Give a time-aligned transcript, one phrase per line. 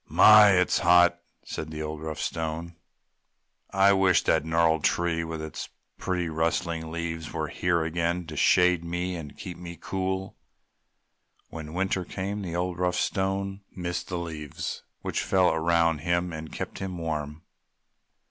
[0.07, 0.53] "My!
[0.53, 2.75] It's hot!" said the old, rough Stone,
[3.69, 8.83] "I wish the gnarled tree with its pretty rustling leaves were here again to shade
[8.83, 10.37] me and keep me cool!"
[11.49, 16.51] When winter came the old, rough Stone missed the leaves which fell around him and
[16.51, 17.43] kept him warm.